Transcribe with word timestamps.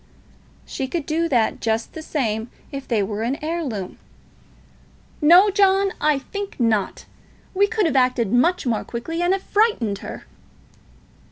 "She 0.65 0.87
could 0.87 1.05
do 1.05 1.29
that 1.29 1.61
just 1.61 1.93
the 1.93 2.01
same 2.01 2.49
if 2.71 2.87
they 2.87 3.03
were 3.03 3.21
an 3.21 3.35
heirloom." 3.43 3.99
"No, 5.21 5.51
John. 5.51 5.93
I 6.01 6.17
think 6.17 6.59
not. 6.59 7.05
We 7.53 7.67
could 7.67 7.85
have 7.85 7.95
acted 7.95 8.33
much 8.33 8.65
more 8.65 8.83
quickly, 8.83 9.21
and 9.21 9.31
have 9.31 9.43
frightened 9.43 9.99
her." 9.99 10.23